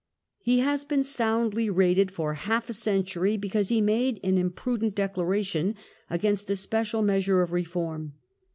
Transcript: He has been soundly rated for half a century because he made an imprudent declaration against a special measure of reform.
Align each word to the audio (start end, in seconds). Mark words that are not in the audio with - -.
He 0.39 0.57
has 0.61 0.83
been 0.83 1.03
soundly 1.03 1.69
rated 1.69 2.09
for 2.09 2.33
half 2.33 2.71
a 2.71 2.73
century 2.73 3.37
because 3.37 3.69
he 3.69 3.81
made 3.81 4.19
an 4.23 4.39
imprudent 4.39 4.95
declaration 4.95 5.75
against 6.09 6.49
a 6.49 6.55
special 6.55 7.03
measure 7.03 7.43
of 7.43 7.51
reform. 7.51 8.13